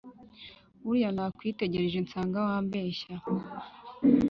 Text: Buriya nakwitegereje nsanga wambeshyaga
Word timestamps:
Buriya 0.83 1.09
nakwitegereje 1.15 1.97
nsanga 2.05 2.37
wambeshyaga 2.47 3.29